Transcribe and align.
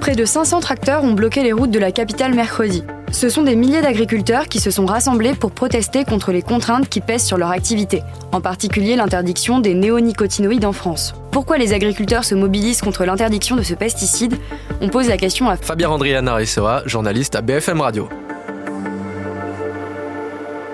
Près 0.00 0.14
de 0.14 0.24
500 0.24 0.60
tracteurs 0.60 1.04
ont 1.04 1.12
bloqué 1.12 1.42
les 1.42 1.52
routes 1.52 1.70
de 1.70 1.78
la 1.78 1.92
capitale 1.92 2.34
mercredi. 2.34 2.82
Ce 3.12 3.28
sont 3.28 3.42
des 3.42 3.54
milliers 3.54 3.82
d'agriculteurs 3.82 4.48
qui 4.48 4.58
se 4.58 4.70
sont 4.70 4.86
rassemblés 4.86 5.34
pour 5.34 5.50
protester 5.50 6.04
contre 6.04 6.32
les 6.32 6.40
contraintes 6.40 6.88
qui 6.88 7.02
pèsent 7.02 7.24
sur 7.24 7.36
leur 7.36 7.50
activité, 7.50 8.02
en 8.32 8.40
particulier 8.40 8.96
l'interdiction 8.96 9.58
des 9.58 9.74
néonicotinoïdes 9.74 10.64
en 10.64 10.72
France. 10.72 11.14
Pourquoi 11.32 11.58
les 11.58 11.74
agriculteurs 11.74 12.24
se 12.24 12.34
mobilisent 12.34 12.80
contre 12.80 13.04
l'interdiction 13.04 13.56
de 13.56 13.62
ce 13.62 13.74
pesticide? 13.74 14.36
On 14.80 14.88
pose 14.88 15.06
la 15.06 15.18
question 15.18 15.50
à 15.50 15.56
Fabien 15.56 15.90
Andriana 15.90 16.34
Rissoa, 16.34 16.82
journaliste 16.86 17.34
à 17.36 17.42
BFM 17.42 17.82
Radio. 17.82 18.08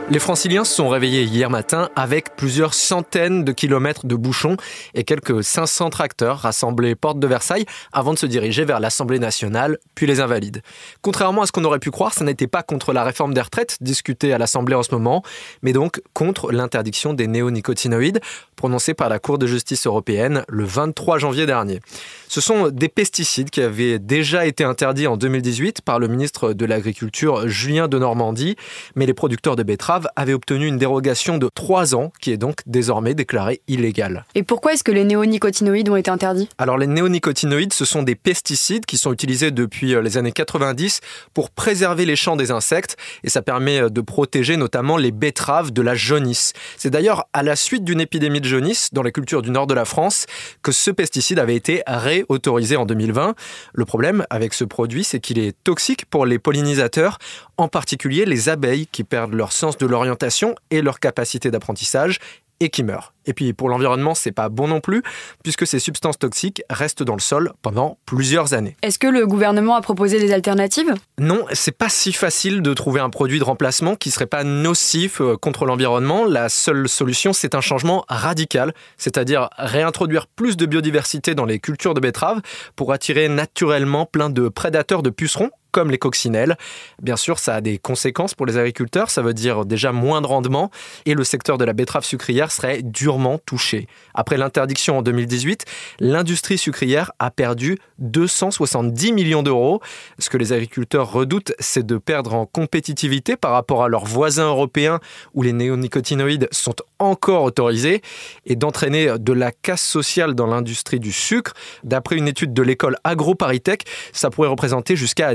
Les 0.08 0.20
franciliens 0.20 0.64
se 0.64 0.72
sont 0.72 0.88
réveillés 0.88 1.24
hier 1.24 1.50
matin 1.50 1.90
avec 1.96 2.36
plusieurs 2.36 2.74
centaines 2.74 3.42
de 3.42 3.50
kilomètres 3.50 4.06
de 4.06 4.14
bouchons 4.14 4.56
et 4.94 5.02
quelques 5.02 5.42
500 5.42 5.90
tracteurs 5.90 6.38
rassemblés 6.38 6.94
porte 6.94 7.18
de 7.18 7.26
Versailles 7.26 7.66
avant 7.92 8.14
de 8.14 8.18
se 8.18 8.26
diriger 8.26 8.64
vers 8.64 8.78
l'Assemblée 8.78 9.18
nationale, 9.18 9.78
puis 9.96 10.06
les 10.06 10.20
Invalides. 10.20 10.62
Contrairement 11.02 11.42
à 11.42 11.46
ce 11.46 11.52
qu'on 11.52 11.64
aurait 11.64 11.80
pu 11.80 11.90
croire, 11.90 12.14
ça 12.14 12.24
n'était 12.24 12.46
pas 12.46 12.62
contre 12.62 12.92
la 12.92 13.02
réforme 13.02 13.34
des 13.34 13.40
retraites 13.40 13.78
discutée 13.80 14.32
à 14.32 14.38
l'Assemblée 14.38 14.76
en 14.76 14.84
ce 14.84 14.94
moment, 14.94 15.24
mais 15.62 15.72
donc 15.72 16.00
contre 16.12 16.52
l'interdiction 16.52 17.12
des 17.12 17.26
néonicotinoïdes 17.26 18.20
prononcée 18.54 18.94
par 18.94 19.08
la 19.08 19.18
Cour 19.18 19.38
de 19.38 19.48
justice 19.48 19.88
européenne 19.88 20.44
le 20.48 20.64
23 20.64 21.18
janvier 21.18 21.46
dernier. 21.46 21.80
Ce 22.28 22.40
sont 22.40 22.68
des 22.68 22.88
pesticides 22.88 23.50
qui 23.50 23.62
avaient 23.62 23.98
déjà 23.98 24.46
été 24.46 24.64
interdits 24.64 25.06
en 25.06 25.16
2018 25.16 25.82
par 25.82 25.98
le 25.98 26.08
ministre 26.08 26.52
de 26.52 26.64
l'Agriculture 26.64 27.48
Julien 27.48 27.88
de 27.88 27.98
Normandie, 27.98 28.56
mais 28.94 29.06
les 29.06 29.14
producteurs 29.14 29.56
de 29.56 29.62
betteraves 29.62 30.08
avaient 30.16 30.32
obtenu 30.32 30.66
une 30.66 30.76
dérogation 30.76 31.38
de 31.38 31.48
3 31.54 31.94
ans 31.94 32.12
qui 32.20 32.32
est 32.32 32.36
donc 32.36 32.56
désormais 32.66 33.14
déclarée 33.14 33.60
illégale. 33.68 34.24
Et 34.34 34.42
pourquoi 34.42 34.72
est-ce 34.72 34.84
que 34.84 34.92
les 34.92 35.04
néonicotinoïdes 35.04 35.88
ont 35.88 35.96
été 35.96 36.10
interdits? 36.10 36.48
Alors 36.58 36.78
les 36.78 36.86
néonicotinoïdes, 36.86 37.72
ce 37.72 37.84
sont 37.84 38.02
des 38.02 38.14
pesticides 38.14 38.86
qui 38.86 38.98
sont 38.98 39.12
utilisés 39.12 39.50
depuis 39.50 39.94
euh, 39.94 40.02
les 40.02 40.18
années 40.18 40.32
90 40.32 41.00
pour 41.32 41.50
préserver 41.50 42.04
les 42.04 42.16
champs 42.16 42.36
des 42.36 42.50
insectes 42.50 42.96
et 43.24 43.28
ça 43.28 43.42
permet 43.42 43.80
euh, 43.80 43.88
de 43.88 44.00
protéger 44.00 44.56
notamment 44.56 44.96
les 44.96 45.12
betteraves 45.12 45.72
de 45.72 45.82
la 45.82 45.94
jaunisse. 45.94 46.52
C'est 46.76 46.90
d'ailleurs 46.90 47.26
à 47.32 47.42
la 47.42 47.56
suite 47.56 47.84
d'une 47.84 48.00
épidémie 48.00 48.40
de 48.40 48.48
jaunisse 48.48 48.90
dans 48.92 49.02
les 49.02 49.12
cultures 49.12 49.42
du 49.42 49.50
nord 49.50 49.66
de 49.66 49.74
la 49.74 49.84
France 49.84 50.26
que 50.62 50.72
ce 50.72 50.90
pesticide 50.90 51.38
avait 51.38 51.56
été 51.56 51.82
réautorisé 52.22 52.76
en 52.76 52.86
2020. 52.86 53.34
Le 53.74 53.84
problème 53.84 54.24
avec 54.30 54.54
ce 54.54 54.64
produit, 54.64 55.04
c'est 55.04 55.20
qu'il 55.20 55.38
est 55.38 55.56
toxique 55.64 56.06
pour 56.06 56.26
les 56.26 56.38
pollinisateurs, 56.38 57.18
en 57.56 57.68
particulier 57.68 58.24
les 58.24 58.48
abeilles 58.48 58.86
qui 58.86 59.04
perdent 59.04 59.34
leur 59.34 59.52
sens 59.52 59.76
de 59.78 59.86
l'orientation 59.86 60.54
et 60.70 60.82
leur 60.82 61.00
capacité 61.00 61.50
d'apprentissage 61.50 62.18
et 62.60 62.70
qui 62.70 62.82
meurent. 62.82 63.12
Et 63.26 63.32
puis 63.32 63.52
pour 63.52 63.68
l'environnement, 63.68 64.14
c'est 64.14 64.32
pas 64.32 64.48
bon 64.48 64.68
non 64.68 64.80
plus, 64.80 65.02
puisque 65.42 65.66
ces 65.66 65.78
substances 65.78 66.18
toxiques 66.18 66.62
restent 66.70 67.02
dans 67.02 67.14
le 67.14 67.20
sol 67.20 67.52
pendant 67.62 67.98
plusieurs 68.06 68.54
années. 68.54 68.76
Est-ce 68.82 68.98
que 68.98 69.06
le 69.06 69.26
gouvernement 69.26 69.74
a 69.74 69.80
proposé 69.80 70.18
des 70.18 70.32
alternatives? 70.32 70.94
Non, 71.18 71.44
c'est 71.52 71.76
pas 71.76 71.88
si 71.88 72.12
facile 72.12 72.62
de 72.62 72.74
trouver 72.74 73.00
un 73.00 73.10
produit 73.10 73.38
de 73.38 73.44
remplacement 73.44 73.96
qui 73.96 74.10
serait 74.10 74.26
pas 74.26 74.44
nocif 74.44 75.20
euh, 75.20 75.36
contre 75.36 75.66
l'environnement. 75.66 76.24
La 76.24 76.48
seule 76.48 76.88
solution, 76.88 77.32
c'est 77.32 77.54
un 77.54 77.60
changement 77.60 78.04
radical, 78.08 78.74
c'est-à-dire 78.96 79.48
réintroduire 79.58 80.26
plus 80.26 80.56
de 80.56 80.66
biodiversité 80.66 81.34
dans 81.34 81.44
les 81.44 81.58
cultures 81.58 81.94
de 81.94 82.00
betteraves 82.00 82.40
pour 82.76 82.92
attirer 82.92 83.28
naturellement 83.28 84.06
plein 84.06 84.30
de 84.30 84.48
prédateurs 84.48 85.02
de 85.02 85.10
pucerons 85.10 85.50
comme 85.76 85.90
les 85.90 85.98
coccinelles. 85.98 86.56
Bien 87.02 87.16
sûr, 87.16 87.38
ça 87.38 87.56
a 87.56 87.60
des 87.60 87.76
conséquences 87.76 88.32
pour 88.32 88.46
les 88.46 88.56
agriculteurs, 88.56 89.10
ça 89.10 89.20
veut 89.20 89.34
dire 89.34 89.66
déjà 89.66 89.92
moins 89.92 90.22
de 90.22 90.26
rendement 90.26 90.70
et 91.04 91.12
le 91.12 91.22
secteur 91.22 91.58
de 91.58 91.66
la 91.66 91.74
betterave 91.74 92.02
sucrière 92.02 92.50
serait 92.50 92.80
durement 92.82 93.36
touché. 93.44 93.86
Après 94.14 94.38
l'interdiction 94.38 94.96
en 94.96 95.02
2018, 95.02 95.66
l'industrie 96.00 96.56
sucrière 96.56 97.12
a 97.18 97.30
perdu 97.30 97.76
270 97.98 99.12
millions 99.12 99.42
d'euros. 99.42 99.82
Ce 100.18 100.30
que 100.30 100.38
les 100.38 100.54
agriculteurs 100.54 101.12
redoutent, 101.12 101.52
c'est 101.58 101.84
de 101.84 101.98
perdre 101.98 102.32
en 102.32 102.46
compétitivité 102.46 103.36
par 103.36 103.50
rapport 103.50 103.84
à 103.84 103.88
leurs 103.88 104.06
voisins 104.06 104.48
européens 104.48 104.98
où 105.34 105.42
les 105.42 105.52
néonicotinoïdes 105.52 106.48
sont 106.52 106.76
encore 106.98 107.42
autorisés 107.42 108.00
et 108.46 108.56
d'entraîner 108.56 109.18
de 109.18 109.32
la 109.34 109.52
casse 109.52 109.82
sociale 109.82 110.34
dans 110.34 110.46
l'industrie 110.46 111.00
du 111.00 111.12
sucre. 111.12 111.52
D'après 111.84 112.16
une 112.16 112.28
étude 112.28 112.54
de 112.54 112.62
l'école 112.62 112.96
AgroParisTech, 113.04 113.82
ça 114.12 114.30
pourrait 114.30 114.48
représenter 114.48 114.96
jusqu'à 114.96 115.34